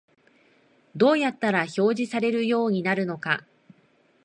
[0.95, 3.45] どうやったら表示されるようになるのか